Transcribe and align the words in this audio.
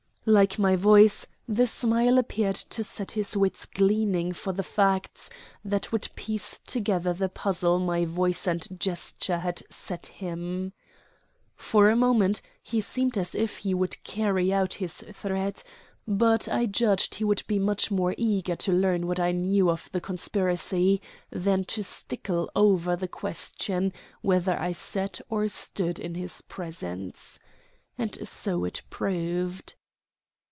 Like 0.23 0.59
my 0.59 0.75
voice, 0.75 1.25
the 1.47 1.65
smile 1.65 2.19
appeared 2.19 2.53
to 2.55 2.83
set 2.83 3.13
his 3.13 3.35
wits 3.35 3.65
gleaning 3.65 4.33
for 4.33 4.53
the 4.53 4.61
facts 4.61 5.31
that 5.65 5.91
would 5.91 6.09
piece 6.15 6.59
together 6.59 7.11
the 7.11 7.27
puzzle 7.27 7.79
my 7.79 8.05
voice 8.05 8.45
and 8.45 8.79
gesture 8.79 9.39
had 9.39 9.63
set 9.71 10.05
him. 10.05 10.73
For 11.55 11.89
a 11.89 11.95
moment 11.95 12.43
he 12.61 12.81
seemed 12.81 13.17
as 13.17 13.33
if 13.33 13.57
he 13.57 13.73
would 13.73 14.01
carry 14.03 14.53
out 14.53 14.75
his 14.75 15.03
threat; 15.11 15.63
but 16.07 16.47
I 16.47 16.67
judged 16.67 17.15
he 17.15 17.23
would 17.23 17.41
be 17.47 17.57
much 17.57 17.89
more 17.89 18.13
eager 18.15 18.55
to 18.57 18.71
learn 18.71 19.07
what 19.07 19.19
I 19.19 19.31
knew 19.31 19.71
of 19.71 19.89
the 19.91 19.99
conspiracy 19.99 21.01
than 21.31 21.63
to 21.73 21.83
stickle 21.83 22.47
over 22.55 22.95
the 22.95 23.07
question 23.07 23.91
whether 24.21 24.55
I 24.59 24.71
sat 24.73 25.19
or 25.29 25.47
stood 25.47 25.97
in 25.97 26.13
his 26.13 26.41
presence. 26.43 27.39
And 27.97 28.27
so 28.27 28.65
it 28.65 28.83
proved. 28.91 29.73